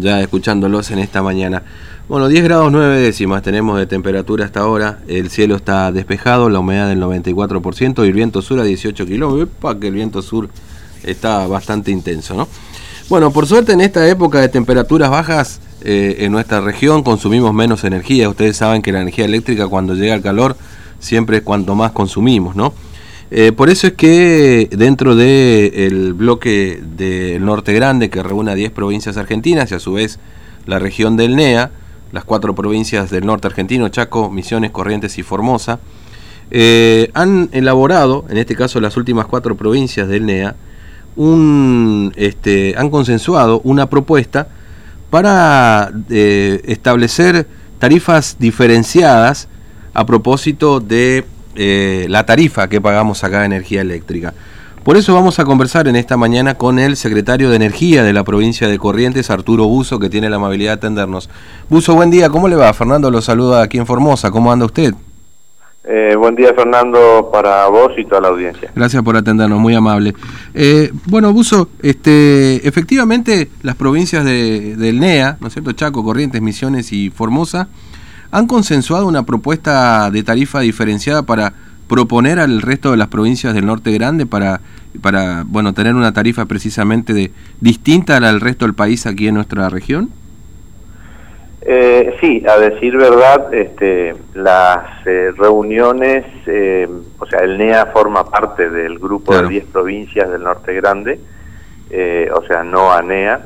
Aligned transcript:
ya 0.00 0.20
escuchándolos 0.20 0.90
en 0.90 0.98
esta 0.98 1.22
mañana. 1.22 1.62
Bueno, 2.08 2.28
10 2.28 2.44
grados 2.44 2.72
9 2.72 2.98
décimas 2.98 3.42
tenemos 3.42 3.78
de 3.78 3.86
temperatura 3.86 4.44
hasta 4.44 4.60
ahora, 4.60 4.98
el 5.06 5.30
cielo 5.30 5.54
está 5.54 5.92
despejado, 5.92 6.50
la 6.50 6.58
humedad 6.58 6.88
del 6.88 7.00
94% 7.00 8.04
y 8.04 8.08
el 8.08 8.12
viento 8.12 8.42
sur 8.42 8.58
a 8.58 8.64
18 8.64 9.06
kilómetros, 9.06 9.76
que 9.80 9.88
el 9.88 9.94
viento 9.94 10.20
sur 10.20 10.48
está 11.04 11.46
bastante 11.46 11.90
intenso, 11.90 12.34
¿no? 12.34 12.48
Bueno, 13.08 13.32
por 13.32 13.46
suerte 13.46 13.72
en 13.72 13.80
esta 13.80 14.06
época 14.08 14.40
de 14.40 14.48
temperaturas 14.48 15.10
bajas 15.10 15.60
eh, 15.82 16.16
en 16.20 16.32
nuestra 16.32 16.60
región 16.60 17.02
consumimos 17.02 17.52
menos 17.54 17.84
energía. 17.84 18.28
Ustedes 18.28 18.56
saben 18.56 18.82
que 18.82 18.92
la 18.92 19.00
energía 19.00 19.24
eléctrica 19.24 19.66
cuando 19.66 19.94
llega 19.94 20.14
el 20.14 20.22
calor 20.22 20.56
siempre 21.00 21.38
es 21.38 21.42
cuanto 21.42 21.74
más 21.74 21.92
consumimos, 21.92 22.54
¿no? 22.54 22.72
Eh, 23.32 23.52
por 23.52 23.70
eso 23.70 23.86
es 23.86 23.92
que 23.92 24.68
dentro 24.72 25.14
del 25.14 26.14
bloque 26.14 26.82
del 26.96 27.44
Norte 27.44 27.72
Grande, 27.72 28.10
que 28.10 28.22
reúne 28.22 28.50
a 28.50 28.54
10 28.54 28.72
provincias 28.72 29.16
argentinas 29.16 29.70
y 29.70 29.74
a 29.76 29.78
su 29.78 29.92
vez 29.92 30.18
la 30.66 30.80
región 30.80 31.16
del 31.16 31.36
NEA, 31.36 31.70
las 32.12 32.24
cuatro 32.24 32.54
provincias 32.56 33.10
del 33.10 33.24
norte 33.24 33.46
argentino, 33.46 33.88
Chaco, 33.88 34.30
Misiones, 34.30 34.72
Corrientes 34.72 35.16
y 35.18 35.22
Formosa, 35.22 35.78
eh, 36.50 37.10
han 37.14 37.48
elaborado, 37.52 38.24
en 38.28 38.38
este 38.38 38.56
caso 38.56 38.80
las 38.80 38.96
últimas 38.96 39.26
cuatro 39.26 39.56
provincias 39.56 40.08
del 40.08 40.26
NEA, 40.26 40.56
un, 41.14 42.12
este, 42.16 42.74
han 42.76 42.90
consensuado 42.90 43.60
una 43.62 43.86
propuesta 43.88 44.48
para 45.10 45.92
eh, 46.08 46.60
establecer 46.64 47.46
tarifas 47.78 48.36
diferenciadas 48.38 49.48
a 49.94 50.06
propósito 50.06 50.80
de 50.80 51.24
eh, 51.56 52.06
la 52.08 52.26
tarifa 52.26 52.68
que 52.68 52.80
pagamos 52.80 53.24
acá 53.24 53.40
de 53.40 53.46
energía 53.46 53.80
eléctrica. 53.80 54.34
Por 54.84 54.96
eso 54.96 55.12
vamos 55.12 55.38
a 55.38 55.44
conversar 55.44 55.88
en 55.88 55.96
esta 55.96 56.16
mañana 56.16 56.54
con 56.54 56.78
el 56.78 56.96
secretario 56.96 57.50
de 57.50 57.56
Energía 57.56 58.02
de 58.02 58.14
la 58.14 58.24
provincia 58.24 58.66
de 58.66 58.78
Corrientes, 58.78 59.28
Arturo 59.28 59.66
Buzo, 59.66 59.98
que 59.98 60.08
tiene 60.08 60.30
la 60.30 60.36
amabilidad 60.36 60.70
de 60.70 60.76
atendernos. 60.78 61.28
Buzo, 61.68 61.94
buen 61.94 62.10
día, 62.10 62.30
¿cómo 62.30 62.48
le 62.48 62.56
va? 62.56 62.72
Fernando 62.72 63.10
lo 63.10 63.20
saluda 63.20 63.62
aquí 63.62 63.76
en 63.76 63.86
Formosa, 63.86 64.30
¿cómo 64.30 64.50
anda 64.50 64.64
usted? 64.64 64.94
Eh, 65.84 66.14
buen 66.16 66.34
día, 66.34 66.54
Fernando, 66.54 67.30
para 67.32 67.66
vos 67.68 67.92
y 67.98 68.04
toda 68.06 68.22
la 68.22 68.28
audiencia. 68.28 68.70
Gracias 68.74 69.02
por 69.02 69.16
atendernos, 69.16 69.58
muy 69.58 69.74
amable. 69.74 70.14
Eh, 70.54 70.90
bueno, 71.06 71.32
Buzo, 71.32 71.68
este, 71.82 72.66
efectivamente 72.66 73.50
las 73.62 73.76
provincias 73.76 74.24
de, 74.24 74.76
del 74.76 74.98
NEA, 74.98 75.36
¿no 75.40 75.48
es 75.48 75.52
cierto? 75.52 75.72
Chaco, 75.72 76.04
Corrientes, 76.04 76.40
Misiones 76.40 76.92
y 76.92 77.10
Formosa, 77.10 77.68
han 78.30 78.46
consensuado 78.46 79.06
una 79.06 79.24
propuesta 79.24 80.10
de 80.10 80.22
tarifa 80.22 80.60
diferenciada 80.60 81.22
para 81.22 81.52
proponer 81.88 82.38
al 82.38 82.62
resto 82.62 82.92
de 82.92 82.96
las 82.96 83.08
provincias 83.08 83.52
del 83.52 83.66
norte 83.66 83.90
grande 83.92 84.24
para, 84.24 84.60
para 85.02 85.42
bueno, 85.44 85.74
tener 85.74 85.94
una 85.94 86.12
tarifa 86.12 86.46
precisamente 86.46 87.12
de, 87.12 87.32
distinta 87.60 88.16
al 88.16 88.40
resto 88.40 88.64
del 88.64 88.74
país 88.74 89.06
aquí 89.06 89.26
en 89.26 89.34
nuestra 89.34 89.68
región? 89.68 90.10
Eh, 91.62 92.16
sí, 92.20 92.42
a 92.48 92.58
decir 92.58 92.96
verdad, 92.96 93.52
este, 93.52 94.14
las 94.34 95.06
eh, 95.06 95.32
reuniones, 95.36 96.24
eh, 96.46 96.88
o 97.18 97.26
sea, 97.26 97.40
el 97.40 97.58
NEA 97.58 97.86
forma 97.86 98.24
parte 98.24 98.70
del 98.70 98.98
grupo 98.98 99.36
de 99.36 99.48
10 99.48 99.64
provincias 99.66 100.30
del 100.30 100.42
norte 100.42 100.72
grande, 100.74 101.20
eh, 101.90 102.30
o 102.34 102.46
sea, 102.46 102.64
no 102.64 102.92
ANEA, 102.92 103.42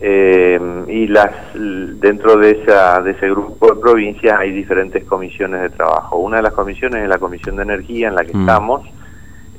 eh, 0.00 0.58
y 0.88 1.06
las 1.08 1.30
dentro 1.54 2.36
de, 2.36 2.52
esa, 2.52 3.02
de 3.02 3.10
ese 3.12 3.28
grupo 3.30 3.74
de 3.74 3.80
provincias 3.80 4.38
hay 4.38 4.50
diferentes 4.50 5.04
comisiones 5.04 5.62
de 5.62 5.70
trabajo. 5.70 6.16
Una 6.16 6.38
de 6.38 6.42
las 6.44 6.54
comisiones 6.54 7.02
es 7.02 7.08
la 7.08 7.18
Comisión 7.18 7.56
de 7.56 7.62
Energía 7.62 8.08
en 8.08 8.14
la 8.14 8.24
que 8.24 8.34
mm. 8.34 8.40
estamos 8.40 8.82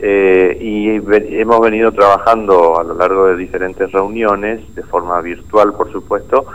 eh, 0.03 0.57
y 0.59 0.89
hemos 1.39 1.61
venido 1.61 1.91
trabajando 1.91 2.79
a 2.79 2.83
lo 2.83 2.95
largo 2.95 3.27
de 3.27 3.35
diferentes 3.35 3.91
reuniones, 3.91 4.73
de 4.73 4.81
forma 4.81 5.21
virtual 5.21 5.73
por 5.73 5.91
supuesto, 5.91 6.47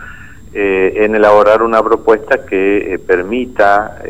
eh, 0.52 0.94
en 0.96 1.14
elaborar 1.14 1.62
una 1.62 1.80
propuesta 1.80 2.44
que 2.44 2.94
eh, 2.94 2.98
permita 2.98 4.02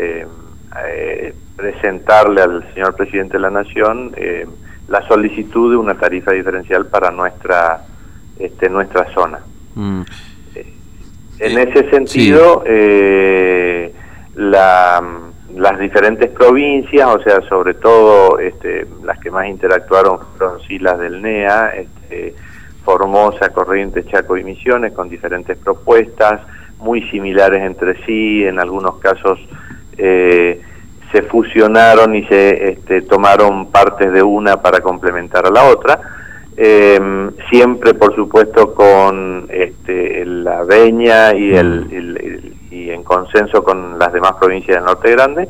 presentarle 1.54 2.42
al 2.42 2.74
señor 2.74 2.94
presidente 2.94 3.34
de 3.34 3.40
la 3.40 3.50
Nación 3.50 4.12
la 4.88 5.06
solicitud 5.08 5.70
de 5.70 5.76
una 5.76 5.94
tarifa 5.94 6.32
diferencial 6.32 6.86
para 6.86 7.10
nuestra, 7.10 7.84
este, 8.38 8.70
nuestra 8.70 9.12
zona. 9.12 9.40
Mm. 9.76 10.00
En 11.38 11.58
ese 11.58 11.90
sentido, 11.90 12.64
eh, 12.66 13.92
las 14.34 15.78
diferentes 15.78 16.30
provincias, 16.30 17.06
o 17.14 17.22
sea, 17.22 17.42
sobre 17.42 17.74
todo 17.74 18.38
este, 18.38 18.86
las 19.04 19.18
que 19.20 19.30
más 19.30 19.46
interactuaron 19.46 20.18
fueron 20.36 20.60
sí 20.66 20.78
las 20.78 20.98
del 20.98 21.20
NEA, 21.20 21.74
este, 21.76 22.34
Formosa, 22.84 23.50
Corrientes, 23.50 24.06
Chaco 24.08 24.38
y 24.38 24.44
Misiones, 24.44 24.92
con 24.92 25.10
diferentes 25.10 25.58
propuestas, 25.58 26.40
muy 26.78 27.02
similares 27.10 27.62
entre 27.62 28.02
sí, 28.06 28.44
en 28.44 28.58
algunos 28.58 28.96
casos 28.98 29.38
eh, 29.98 30.62
se 31.12 31.22
fusionaron 31.22 32.14
y 32.14 32.24
se 32.26 32.72
este, 32.72 33.02
tomaron 33.02 33.70
partes 33.70 34.10
de 34.10 34.22
una 34.22 34.62
para 34.62 34.80
complementar 34.80 35.46
a 35.46 35.50
la 35.50 35.64
otra 35.64 36.15
eh, 36.56 37.30
siempre 37.50 37.94
por 37.94 38.14
supuesto 38.14 38.74
con 38.74 39.46
este, 39.50 40.24
la 40.24 40.64
veña 40.64 41.34
y, 41.34 41.54
el, 41.54 42.54
y 42.70 42.90
en 42.90 43.02
consenso 43.02 43.62
con 43.62 43.98
las 43.98 44.12
demás 44.12 44.32
provincias 44.40 44.76
del 44.78 44.84
norte 44.84 45.10
grande. 45.12 45.48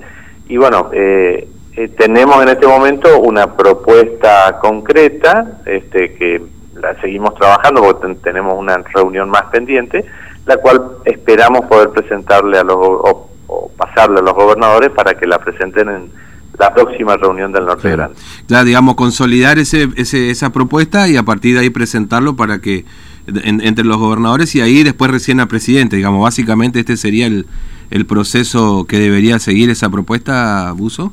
Y 0.48 0.56
bueno 0.56 0.90
eh, 0.92 1.48
eh, 1.76 1.88
tenemos 1.88 2.42
en 2.42 2.48
este 2.48 2.66
momento 2.66 3.18
una 3.20 3.54
propuesta 3.56 4.58
concreta 4.60 5.60
este, 5.66 6.14
que 6.14 6.42
la 6.74 6.94
seguimos 7.00 7.34
trabajando 7.34 7.82
porque 7.82 8.14
tenemos 8.16 8.54
una 8.58 8.78
reunión 8.94 9.30
más 9.30 9.44
pendiente 9.44 10.04
la 10.44 10.56
cual 10.58 10.98
esperamos 11.04 11.66
poder 11.66 11.90
presentarle 11.90 12.58
a 12.58 12.64
los 12.64 12.76
o 12.78 13.70
pasarle 13.76 14.18
a 14.18 14.22
los 14.22 14.34
gobernadores 14.34 14.90
para 14.90 15.14
que 15.14 15.26
la 15.26 15.38
presenten 15.38 15.88
en 15.88 16.10
la 16.58 16.74
próxima 16.74 17.16
reunión 17.16 17.52
del 17.52 17.66
Norte 17.66 17.90
Grande. 17.90 18.16
Ya, 18.48 18.64
digamos, 18.64 18.94
consolidar 18.94 19.58
ese, 19.58 19.88
ese, 19.96 20.30
esa 20.30 20.50
propuesta 20.50 21.08
y 21.08 21.16
a 21.16 21.22
partir 21.22 21.54
de 21.54 21.60
ahí 21.60 21.70
presentarlo 21.70 22.36
para 22.36 22.60
que 22.60 22.84
entre 23.26 23.84
los 23.84 23.98
gobernadores 23.98 24.54
y 24.54 24.60
ahí 24.60 24.84
después 24.84 25.10
recién 25.10 25.40
al 25.40 25.48
presidente, 25.48 25.96
digamos, 25.96 26.22
básicamente 26.22 26.78
este 26.80 26.96
sería 26.96 27.26
el, 27.26 27.46
el 27.90 28.06
proceso 28.06 28.86
que 28.88 28.98
debería 28.98 29.38
seguir 29.38 29.68
esa 29.70 29.90
propuesta, 29.90 30.72
Buzo. 30.72 31.12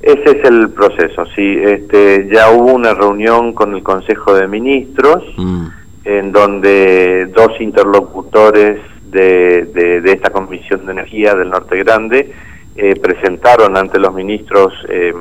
Ese 0.00 0.38
es 0.38 0.44
el 0.44 0.70
proceso, 0.70 1.26
sí. 1.34 1.58
Este, 1.60 2.28
ya 2.32 2.50
hubo 2.50 2.74
una 2.74 2.94
reunión 2.94 3.52
con 3.52 3.74
el 3.74 3.82
Consejo 3.82 4.34
de 4.34 4.46
Ministros 4.46 5.24
mm. 5.36 5.66
en 6.04 6.32
donde 6.32 7.26
dos 7.34 7.60
interlocutores 7.60 8.78
de, 9.10 9.64
de, 9.74 10.00
de 10.00 10.12
esta 10.12 10.30
Comisión 10.30 10.86
de 10.86 10.92
Energía 10.92 11.34
del 11.34 11.50
Norte 11.50 11.76
Grande 11.78 12.30
eh, 12.80 12.94
presentaron 12.94 13.76
ante 13.76 13.98
los 13.98 14.14
ministros 14.14 14.72
eh, 14.88 15.12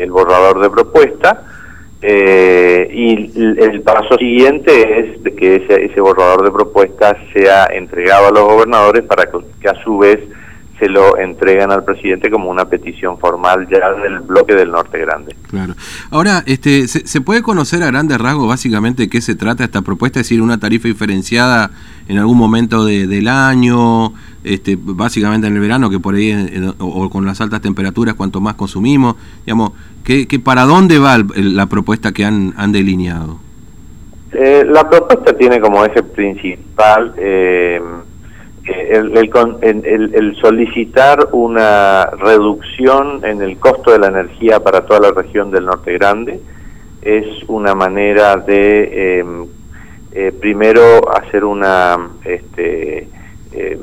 el 0.00 0.10
borrador 0.10 0.60
de 0.60 0.68
propuesta 0.70 1.44
eh, 2.02 2.88
y 2.92 3.40
el 3.62 3.80
paso 3.82 4.16
siguiente 4.18 4.98
es 4.98 5.34
que 5.34 5.54
ese, 5.54 5.84
ese 5.84 6.00
borrador 6.00 6.44
de 6.44 6.50
propuesta 6.50 7.16
sea 7.32 7.66
entregado 7.66 8.26
a 8.26 8.30
los 8.32 8.42
gobernadores 8.42 9.04
para 9.04 9.30
que, 9.30 9.68
a 9.68 9.74
su 9.84 9.98
vez 9.98 10.18
se 10.80 10.88
lo 10.88 11.18
entregan 11.18 11.70
al 11.70 11.84
presidente 11.84 12.30
como 12.30 12.50
una 12.50 12.64
petición 12.64 13.18
formal 13.18 13.68
ya 13.70 13.92
del 13.92 14.20
bloque 14.20 14.54
del 14.54 14.70
Norte 14.70 14.98
Grande. 14.98 15.36
Claro. 15.48 15.74
Ahora, 16.10 16.42
este, 16.46 16.88
¿se, 16.88 17.06
¿se, 17.06 17.20
puede 17.20 17.42
conocer 17.42 17.82
a 17.82 17.86
grandes 17.86 18.18
rasgos 18.18 18.48
básicamente 18.48 19.02
de 19.02 19.10
qué 19.10 19.20
se 19.20 19.34
trata 19.34 19.62
esta 19.62 19.82
propuesta? 19.82 20.20
Es 20.20 20.26
decir, 20.26 20.40
una 20.40 20.58
tarifa 20.58 20.88
diferenciada 20.88 21.70
en 22.08 22.18
algún 22.18 22.38
momento 22.38 22.84
de, 22.84 23.06
del 23.06 23.28
año, 23.28 24.14
este, 24.42 24.76
básicamente 24.80 25.46
en 25.46 25.54
el 25.54 25.60
verano, 25.60 25.90
que 25.90 26.00
por 26.00 26.14
ahí, 26.14 26.34
o, 26.78 27.10
con 27.10 27.26
las 27.26 27.40
altas 27.40 27.60
temperaturas, 27.60 28.14
cuanto 28.14 28.40
más 28.40 28.54
consumimos, 28.54 29.16
digamos, 29.44 29.72
¿qué, 30.02 30.26
para 30.42 30.64
dónde 30.64 30.98
va 30.98 31.18
la 31.36 31.66
propuesta 31.66 32.12
que 32.12 32.24
han, 32.24 32.54
han 32.56 32.72
delineado? 32.72 33.38
Eh, 34.32 34.64
la 34.66 34.88
propuesta 34.88 35.36
tiene 35.36 35.60
como 35.60 35.84
eje 35.84 36.02
principal 36.02 37.14
eh, 37.18 37.80
el, 38.90 39.16
el, 39.62 40.14
el, 40.14 40.36
solicitar 40.36 41.28
una 41.32 42.06
reducción 42.06 43.24
en 43.24 43.42
el 43.42 43.58
costo 43.58 43.92
de 43.92 43.98
la 43.98 44.08
energía 44.08 44.60
para 44.60 44.82
toda 44.82 45.00
la 45.00 45.10
región 45.12 45.50
del 45.50 45.66
Norte 45.66 45.92
Grande. 45.94 46.40
Es 47.02 47.26
una 47.48 47.74
manera 47.74 48.36
de, 48.36 49.20
eh, 49.20 49.24
eh 50.12 50.32
primero, 50.38 51.10
hacer 51.14 51.44
una... 51.44 51.96
Este, 52.24 53.08
eh, 53.52 53.78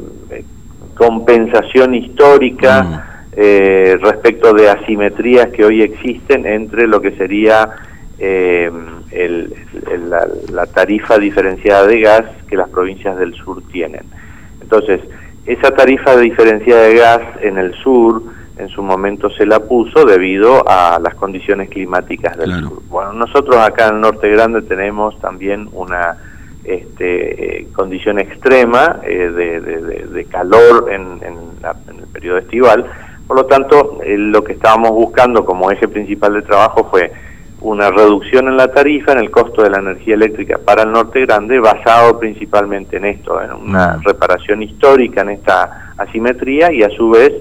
compensación 0.97 1.93
histórica 1.95 2.83
mm. 2.83 2.99
eh, 3.33 3.97
respecto 4.01 4.53
de 4.53 4.69
asimetrías 4.69 5.47
que 5.49 5.63
hoy 5.63 5.83
existen 5.83 6.45
entre 6.45 6.87
lo 6.87 6.99
que 6.99 7.11
sería 7.11 7.69
eh, 8.19 8.71
la, 10.51 10.65
tarifa 10.65 11.17
diferenciada 11.19 11.85
de 11.85 12.01
gas 12.01 12.23
que 12.49 12.57
las 12.57 12.69
provincias 12.69 13.17
del 13.17 13.33
sur 13.35 13.61
tienen. 13.71 14.01
Entonces, 14.69 14.99
esa 15.45 15.71
tarifa 15.71 16.17
diferenciada 16.17 16.81
de 16.81 16.95
gas 16.95 17.21
en 17.41 17.57
el 17.57 17.73
sur 17.75 18.21
en 18.57 18.67
su 18.67 18.83
momento 18.83 19.29
se 19.29 19.45
la 19.45 19.61
puso 19.61 20.03
debido 20.03 20.67
a 20.67 20.99
las 21.01 21.15
condiciones 21.15 21.69
climáticas 21.69 22.35
del 22.37 22.51
sur. 22.59 22.81
Bueno, 22.89 23.13
nosotros 23.13 23.55
acá 23.55 23.87
en 23.87 23.95
el 23.95 24.01
Norte 24.01 24.29
Grande 24.29 24.61
tenemos 24.63 25.17
también 25.21 25.69
una 25.71 26.17
este, 26.65 27.67
condición 27.73 28.19
extrema 28.19 28.99
de, 29.05 30.27
calor 30.29 30.91
en, 30.91 31.21
el 31.23 32.07
periodo 32.11 32.39
estival. 32.39 32.85
Por 33.25 33.37
lo 33.37 33.45
tanto, 33.45 33.99
lo 34.05 34.43
que 34.43 34.51
estábamos 34.51 34.91
buscando 34.91 35.45
como 35.45 35.71
eje 35.71 35.87
principal 35.87 36.33
de 36.33 36.41
trabajo 36.41 36.89
fue 36.91 37.09
una 37.61 37.89
reducción 37.89 38.47
en 38.47 38.57
la 38.57 38.71
tarifa, 38.71 39.13
en 39.13 39.19
el 39.19 39.31
costo 39.31 39.63
de 39.63 39.69
la 39.69 39.79
energía 39.79 40.13
eléctrica 40.13 40.59
para 40.63 40.83
el 40.83 40.91
norte 40.91 41.21
grande, 41.21 41.59
basado 41.59 42.19
principalmente 42.19 42.97
en 42.97 43.05
esto, 43.05 43.41
en 43.41 43.51
una 43.51 43.97
reparación 44.03 44.61
histórica 44.61 45.21
en 45.21 45.29
esta 45.29 45.93
asimetría 45.97 46.71
y 46.71 46.83
a 46.83 46.89
su 46.89 47.09
vez 47.09 47.33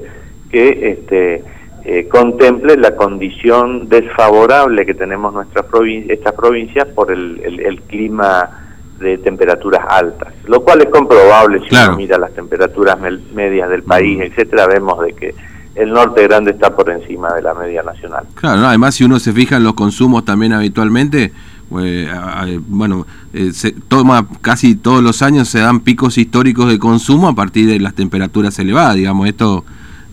que 0.51 0.91
este, 0.91 1.45
eh, 1.85 2.09
contemple 2.09 2.77
la 2.77 2.97
condición 2.97 3.89
desfavorable 3.89 4.87
que 4.87 4.95
tenemos 4.95 5.35
nuestras 5.35 5.67
provincia, 5.67 6.15
estas 6.15 6.33
provincias 6.33 6.87
por 6.87 7.13
el, 7.13 7.83
clima 7.87 8.63
de 8.99 9.19
temperaturas 9.19 9.85
altas, 9.87 10.33
lo 10.47 10.63
cual 10.63 10.81
es 10.81 10.89
comprobable 10.89 11.61
si 11.69 11.75
uno 11.77 11.97
mira 11.97 12.17
las 12.17 12.33
temperaturas 12.33 12.99
medias 13.35 13.69
del 13.69 13.83
país, 13.83 14.19
mm. 14.19 14.23
etcétera, 14.23 14.67
vemos 14.67 14.99
de 15.05 15.13
que 15.13 15.35
el 15.77 15.93
norte 15.93 16.23
grande 16.23 16.53
está 16.53 16.75
por 16.75 16.91
encima 16.91 17.35
de 17.35 17.43
la 17.43 17.55
media 17.55 17.83
nacional. 17.83 18.25
Claro, 18.35 18.67
además 18.67 18.95
si 18.95 19.05
uno 19.05 19.19
se 19.19 19.33
fija 19.33 19.57
en 19.57 19.65
los 19.65 19.75
consumos 19.75 20.25
también 20.25 20.53
habitualmente, 20.53 21.33
eh, 21.79 22.61
bueno, 22.67 23.07
eh, 23.35 23.51
se 23.53 23.73
toma 23.73 24.27
casi 24.41 24.77
todos 24.77 25.03
los 25.03 25.21
años 25.23 25.49
se 25.49 25.59
dan 25.59 25.81
picos 25.81 26.17
históricos 26.17 26.69
de 26.71 26.79
consumo 26.79 27.29
a 27.29 27.35
partir 27.35 27.69
de 27.69 27.79
las 27.79 27.95
temperaturas 27.95 28.59
elevadas, 28.59 28.97
digamos, 28.97 29.29
esto 29.29 29.65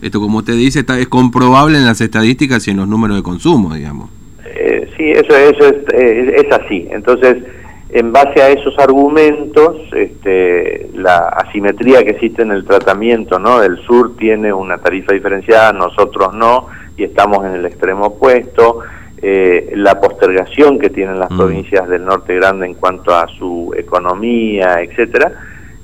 esto 0.02 0.20
como 0.20 0.38
usted 0.38 0.54
dice 0.54 0.80
está, 0.80 0.98
es 0.98 1.08
comprobable 1.08 1.78
en 1.78 1.86
las 1.86 2.00
estadísticas 2.02 2.68
y 2.68 2.72
en 2.72 2.76
los 2.76 2.86
números 2.86 3.16
de 3.16 3.22
consumo, 3.22 3.74
digamos. 3.74 4.10
Eh, 4.44 4.86
sí, 4.98 5.10
eso, 5.12 5.34
eso 5.34 5.66
es, 5.66 5.76
es 5.94 6.52
así. 6.52 6.86
Entonces, 6.90 7.38
en 7.90 8.12
base 8.12 8.42
a 8.42 8.48
esos 8.48 8.78
argumentos, 8.78 9.76
este, 9.94 10.88
la 10.94 11.28
asimetría 11.28 12.02
que 12.02 12.10
existe 12.10 12.42
en 12.42 12.50
el 12.50 12.64
tratamiento, 12.64 13.38
¿no? 13.38 13.62
El 13.62 13.78
sur 13.84 14.16
tiene 14.16 14.52
una 14.52 14.78
tarifa 14.78 15.12
diferenciada, 15.12 15.72
nosotros 15.72 16.34
no, 16.34 16.66
y 16.96 17.04
estamos 17.04 17.44
en 17.44 17.52
el 17.52 17.66
extremo 17.66 18.06
opuesto. 18.06 18.80
Eh, 19.22 19.72
la 19.76 20.00
postergación 20.00 20.78
que 20.78 20.90
tienen 20.90 21.18
las 21.18 21.30
mm. 21.30 21.36
provincias 21.36 21.88
del 21.88 22.04
norte 22.04 22.34
grande 22.34 22.66
en 22.66 22.74
cuanto 22.74 23.14
a 23.14 23.26
su 23.28 23.72
economía, 23.76 24.80
etcétera. 24.82 25.32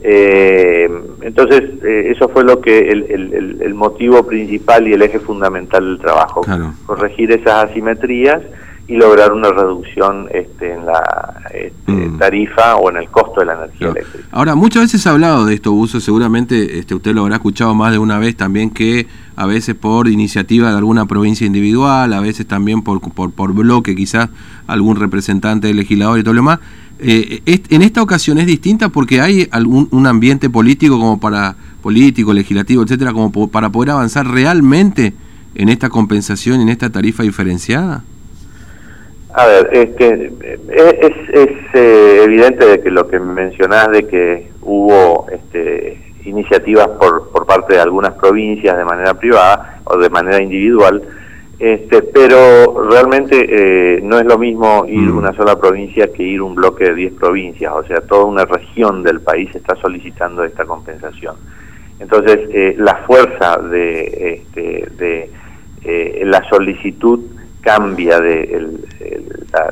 Eh, 0.03 0.89
entonces, 1.23 1.63
eh, 1.85 2.13
eso 2.15 2.29
fue 2.29 2.45
lo 2.45 2.61
que 2.61 2.89
el, 2.89 3.75
motivo 3.75 4.27
principal 4.27 4.87
y 4.89 4.93
el 4.93 5.03
eje 5.03 5.21
fundamental 5.21 5.85
del 5.85 5.99
trabajo, 6.01 6.43
corregir 6.87 7.33
esas 7.33 7.71
asimetrías 7.71 8.43
y 8.91 8.97
lograr 8.97 9.33
una 9.33 9.51
reducción 9.51 10.27
este, 10.35 10.75
en 10.75 10.85
la 10.85 11.45
este, 11.55 11.93
mm. 11.93 12.19
tarifa 12.19 12.75
o 12.75 12.91
en 12.91 12.97
el 12.97 13.09
costo 13.09 13.39
de 13.39 13.47
la 13.47 13.53
energía 13.53 13.91
eléctrica. 13.91 14.27
Ahora, 14.33 14.57
muchas 14.57 14.83
veces 14.83 15.01
se 15.03 15.09
ha 15.09 15.13
hablado 15.13 15.47
de 15.47 15.55
esto, 15.55 15.71
Uso, 15.71 16.01
seguramente 16.01 16.81
este, 16.81 16.97
usted 16.97 17.15
lo 17.15 17.21
habrá 17.21 17.37
escuchado 17.37 17.73
más 17.73 17.93
de 17.93 17.99
una 17.99 18.19
vez 18.19 18.37
también, 18.37 18.71
que 18.71 19.07
a 19.37 19.47
veces 19.47 19.77
por 19.77 20.09
iniciativa 20.09 20.71
de 20.73 20.77
alguna 20.77 21.07
provincia 21.07 21.47
individual, 21.47 22.13
a 22.13 22.21
veces 22.21 22.49
también 22.49 22.83
por, 22.83 23.01
por, 23.13 23.31
por 23.31 23.53
bloque, 23.53 23.95
quizás 23.95 24.29
algún 24.67 24.97
representante 24.97 25.69
del 25.69 25.77
legislador 25.77 26.19
y 26.19 26.25
todo 26.25 26.35
lo 26.35 26.41
demás. 26.41 26.59
Eh, 26.99 27.43
en 27.47 27.83
esta 27.83 28.03
ocasión 28.03 28.39
es 28.39 28.47
distinta 28.47 28.89
porque 28.89 29.21
hay 29.21 29.47
algún 29.53 29.87
un 29.93 30.07
ambiente 30.09 30.51
político 30.51 30.99
como 30.99 31.21
para 31.21 31.55
político, 31.81 32.33
legislativo, 32.33 32.83
etcétera, 32.83 33.13
como 33.13 33.31
para 33.49 33.71
poder 33.71 33.91
avanzar 33.91 34.27
realmente 34.27 35.15
en 35.55 35.69
esta 35.69 35.89
compensación, 35.89 36.61
en 36.61 36.69
esta 36.69 36.91
tarifa 36.91 37.23
diferenciada. 37.23 38.03
A 39.33 39.47
ver, 39.47 39.71
este, 39.73 40.33
es, 40.73 41.29
es 41.33 41.51
eh, 41.75 42.23
evidente 42.25 42.67
de 42.67 42.81
que 42.81 42.91
lo 42.91 43.07
que 43.07 43.21
mencionás 43.21 43.91
de 43.91 44.07
que 44.09 44.51
hubo 44.63 45.27
este, 45.31 45.99
iniciativas 46.25 46.89
por, 46.89 47.31
por 47.31 47.47
parte 47.47 47.75
de 47.75 47.81
algunas 47.81 48.15
provincias 48.15 48.77
de 48.77 48.85
manera 48.85 49.15
privada 49.15 49.81
o 49.85 49.97
de 49.99 50.11
manera 50.11 50.43
individual, 50.43 51.03
este, 51.61 52.03
pero 52.03 52.89
realmente 52.91 53.47
eh, 53.97 54.01
no 54.03 54.19
es 54.19 54.27
lo 54.27 54.37
mismo 54.37 54.85
ir 54.89 55.11
mm. 55.13 55.19
una 55.19 55.33
sola 55.35 55.61
provincia 55.61 56.13
que 56.13 56.25
ir 56.25 56.43
un 56.43 56.57
bloque 56.57 56.85
de 56.85 56.95
10 56.95 57.13
provincias, 57.15 57.73
o 57.73 57.85
sea, 57.85 58.01
toda 58.01 58.25
una 58.25 58.45
región 58.47 59.05
del 59.05 59.21
país 59.21 59.55
está 59.55 59.77
solicitando 59.77 60.43
esta 60.43 60.65
compensación. 60.65 61.37
Entonces, 62.01 62.41
eh, 62.53 62.75
la 62.79 62.97
fuerza 63.07 63.59
de, 63.59 64.43
este, 64.43 64.89
de 64.99 65.31
la 66.25 66.43
solicitud 66.49 67.21
cambia 67.61 68.21
de 68.21 68.67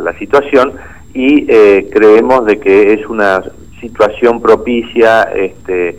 la, 0.00 0.12
situación 0.19 0.75
y 1.14 1.46
eh, 1.49 1.88
creemos 1.93 2.44
de 2.46 2.58
que 2.58 2.93
es 2.94 3.06
una 3.06 3.43
situación 3.81 4.40
propicia 4.40 5.23
este, 5.35 5.90
eh, 5.90 5.96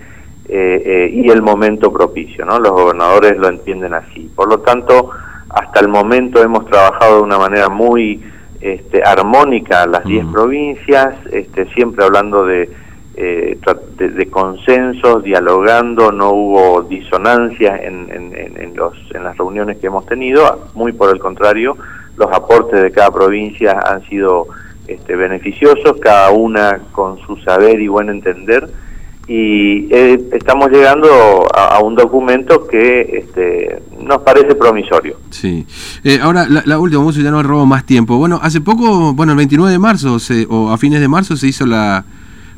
eh, 0.48 1.10
y 1.14 1.30
el 1.30 1.42
momento 1.42 1.92
propicio, 1.92 2.46
¿no? 2.46 2.60
Los 2.60 2.72
gobernadores 2.72 3.38
lo 3.38 3.48
entienden 3.48 3.94
así. 3.94 4.32
Por 4.36 4.50
lo 4.50 4.60
tanto, 4.60 5.12
hasta 5.50 5.80
el 5.80 5.88
momento 5.88 6.42
hemos 6.42 6.66
trabajado 6.66 7.18
de 7.18 7.24
una 7.24 7.38
manera 7.38 7.70
muy 7.70 8.22
este, 8.62 9.02
armónica 9.04 9.86
las 9.88 10.04
10 10.04 10.26
mm. 10.26 10.32
provincias, 10.32 11.16
este, 11.32 11.66
siempre 11.74 12.04
hablando 12.04 12.46
de, 12.46 12.70
de, 13.20 14.28
consensos, 14.32 15.24
dialogando, 15.24 16.12
no 16.12 16.32
hubo 16.32 16.82
disonancias 16.84 17.82
en, 17.84 18.10
en, 18.12 18.76
los, 18.76 18.94
en 19.14 19.24
las 19.24 19.38
reuniones 19.38 19.78
que 19.78 19.88
hemos 19.88 20.06
tenido, 20.06 20.70
muy 20.74 20.94
por 20.94 21.14
el 21.14 21.20
contrario, 21.20 21.78
los 22.16 22.32
aportes 22.32 22.82
de 22.82 22.92
cada 22.92 23.12
provincia 23.12 23.78
han 23.86 24.08
sido 24.08 24.48
este, 24.88 25.16
beneficiosos, 25.16 26.00
cada 26.02 26.32
una 26.32 26.80
con 26.92 27.20
su 27.20 27.36
saber 27.38 27.82
y 27.82 27.88
buen 27.88 28.10
entender, 28.10 28.70
y 29.28 29.94
eh, 29.94 30.20
estamos 30.34 30.72
llegando 30.72 31.08
a, 31.54 31.80
un 31.84 31.96
documento 31.96 32.66
que 32.68 33.02
este, 33.02 33.80
nos 34.02 34.24
parece 34.24 34.56
promisorio. 34.56 35.18
Sí. 35.30 35.68
Eh, 36.04 36.20
ahora, 36.20 36.48
la, 36.48 36.80
última, 36.80 37.12
ya 37.12 37.30
no 37.30 37.44
robo 37.44 37.68
más 37.68 37.86
tiempo. 37.86 38.18
Bueno, 38.18 38.40
hace 38.42 38.60
poco, 38.60 39.14
bueno, 39.14 39.34
el 39.34 39.38
29 39.38 39.72
de 39.72 39.78
marzo 39.78 40.18
o 40.50 40.72
a 40.72 40.78
fines 40.80 41.00
de 41.00 41.08
marzo 41.08 41.38
se 41.38 41.46
hizo 41.46 41.68
la, 41.68 42.04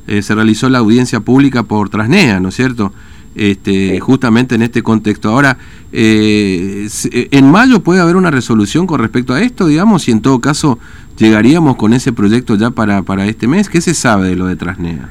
eh, 0.08 0.22
se 0.22 0.36
realizó 0.36 0.70
la 0.70 0.80
audiencia 0.80 1.20
pública 1.20 1.64
por 1.64 1.90
Trasnea, 1.90 2.40
¿no 2.40 2.50
es 2.50 2.56
cierto? 2.56 2.92
este, 3.36 4.00
justamente 4.00 4.56
en 4.56 4.62
este 4.62 4.84
contexto. 4.84 5.30
Ahora, 5.30 5.58
eh, 5.92 6.88
eh, 7.12 7.28
¿en 7.32 7.52
mayo 7.52 7.82
puede 7.82 8.02
haber 8.02 8.16
una 8.16 8.32
resolución 8.32 8.88
con 8.88 9.00
respecto 9.00 9.34
a 9.34 9.42
esto, 9.42 9.68
digamos, 9.68 10.08
y 10.08 10.12
en 10.12 10.22
todo 10.22 10.40
caso 10.40 10.80
llegaríamos 11.18 11.76
con 11.76 11.94
ese 11.94 12.14
proyecto 12.14 12.56
ya 12.56 12.72
para, 12.72 13.04
para 13.04 13.26
este 13.26 13.48
mes? 13.48 13.70
¿Qué 13.70 13.82
se 13.82 13.94
sabe 13.94 14.30
de 14.30 14.36
lo 14.36 14.48
de 14.48 14.56
Trasnea? 14.56 15.10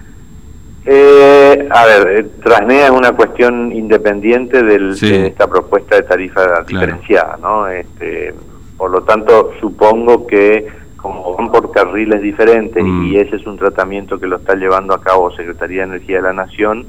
Eh, 0.86 1.68
a 1.70 1.86
ver, 1.86 2.30
Trasnea 2.42 2.86
es 2.86 2.90
una 2.90 3.12
cuestión 3.12 3.72
independiente 3.72 4.62
del, 4.62 4.98
de 4.98 5.26
esta 5.28 5.46
propuesta 5.46 5.96
de 5.96 6.02
tarifa 6.02 6.62
diferenciada, 6.66 7.38
¿no? 7.40 7.68
Este, 7.68 8.34
por 8.76 8.90
lo 8.90 9.02
tanto, 9.02 9.52
supongo 9.60 10.26
que 10.26 10.66
como 11.00 11.34
van 11.36 11.50
por 11.50 11.70
carriles 11.70 12.20
diferentes 12.22 12.84
mm. 12.84 13.04
y 13.06 13.16
ese 13.16 13.36
es 13.36 13.46
un 13.46 13.56
tratamiento 13.56 14.18
que 14.18 14.26
lo 14.26 14.36
está 14.36 14.54
llevando 14.54 14.94
a 14.94 15.00
cabo 15.00 15.30
Secretaría 15.30 15.82
de 15.82 15.94
Energía 15.94 16.16
de 16.16 16.22
la 16.22 16.32
Nación, 16.32 16.86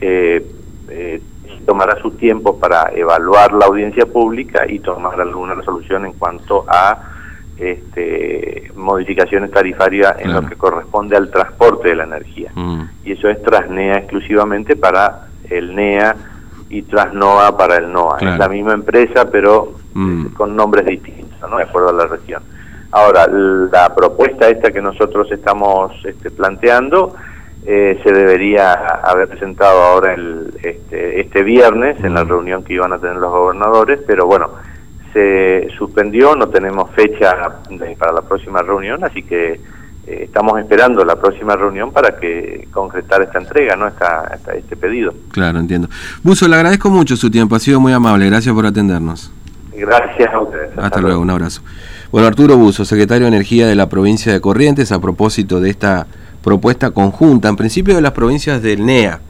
eh, 0.00 0.46
eh, 0.88 1.20
tomará 1.66 2.00
su 2.00 2.12
tiempo 2.12 2.58
para 2.58 2.90
evaluar 2.94 3.52
la 3.52 3.66
audiencia 3.66 4.06
pública 4.06 4.64
y 4.68 4.78
tomar 4.78 5.20
alguna 5.20 5.54
resolución 5.54 6.06
en 6.06 6.12
cuanto 6.12 6.64
a 6.68 6.98
este, 7.58 8.70
modificaciones 8.76 9.50
tarifarias 9.50 10.14
en 10.20 10.32
lo 10.32 10.46
que 10.46 10.54
corresponde 10.54 11.16
al 11.16 11.30
transporte 11.30 11.88
de 11.88 11.96
la 11.96 12.04
energía. 12.04 12.52
Mm. 12.54 12.82
Y 13.04 13.12
eso 13.12 13.28
es 13.28 13.42
Trasnea 13.42 13.94
exclusivamente 13.94 14.76
para 14.76 15.26
el 15.50 15.74
NEA 15.74 16.14
y 16.70 16.82
Trasnoa 16.82 17.56
para 17.56 17.78
el 17.78 17.92
NOA. 17.92 18.18
Es 18.20 18.38
la 18.38 18.48
misma 18.48 18.74
empresa, 18.74 19.28
pero 19.30 19.74
mm. 19.94 20.26
con 20.28 20.54
nombres 20.54 20.86
distintos, 20.86 21.50
¿no? 21.50 21.56
de 21.56 21.64
acuerdo 21.64 21.88
a 21.88 21.92
la 21.92 22.06
región. 22.06 22.42
Ahora, 22.90 23.26
la 23.28 23.94
propuesta 23.94 24.48
esta 24.48 24.70
que 24.70 24.80
nosotros 24.80 25.30
estamos 25.30 25.92
este, 26.04 26.30
planteando 26.30 27.14
eh, 27.66 28.00
se 28.02 28.12
debería 28.12 28.72
haber 28.72 29.28
presentado 29.28 29.82
ahora 29.82 30.14
el, 30.14 30.54
este, 30.62 31.20
este 31.20 31.42
viernes 31.42 32.02
en 32.02 32.14
la 32.14 32.24
reunión 32.24 32.64
que 32.64 32.74
iban 32.74 32.92
a 32.92 32.98
tener 32.98 33.16
los 33.16 33.30
gobernadores, 33.30 34.00
pero 34.06 34.26
bueno, 34.26 34.50
se 35.12 35.68
suspendió, 35.76 36.34
no 36.34 36.48
tenemos 36.48 36.90
fecha 36.92 37.36
para 37.98 38.12
la 38.12 38.22
próxima 38.22 38.62
reunión, 38.62 39.04
así 39.04 39.22
que 39.22 39.52
eh, 39.52 39.60
estamos 40.24 40.58
esperando 40.58 41.04
la 41.04 41.16
próxima 41.16 41.56
reunión 41.56 41.92
para 41.92 42.16
que 42.18 42.68
concretar 42.72 43.20
esta 43.22 43.38
entrega, 43.38 43.76
¿no? 43.76 43.86
Esta, 43.86 44.38
este 44.56 44.76
pedido. 44.76 45.12
Claro, 45.32 45.58
entiendo. 45.58 45.88
Buzo, 46.22 46.48
le 46.48 46.56
agradezco 46.56 46.88
mucho 46.88 47.16
su 47.16 47.30
tiempo, 47.30 47.54
ha 47.54 47.60
sido 47.60 47.80
muy 47.80 47.92
amable, 47.92 48.26
gracias 48.26 48.54
por 48.54 48.64
atendernos. 48.64 49.30
Gracias 49.74 50.32
a 50.32 50.40
ustedes. 50.40 50.70
Hasta, 50.76 51.00
luego, 51.00 51.20
un 51.20 51.30
abrazo. 51.30 51.62
Bueno, 52.10 52.26
Arturo 52.26 52.56
Buzo, 52.56 52.86
secretario 52.86 53.26
de 53.26 53.36
Energía 53.36 53.66
de 53.66 53.74
la 53.74 53.90
provincia 53.90 54.32
de 54.32 54.40
Corrientes, 54.40 54.92
a 54.92 54.98
propósito 54.98 55.60
de 55.60 55.68
esta 55.68 56.06
propuesta 56.42 56.90
conjunta, 56.90 57.50
en 57.50 57.56
principio 57.56 57.94
de 57.94 58.00
las 58.00 58.12
provincias 58.12 58.62
del 58.62 58.86
NEA, 58.86 59.20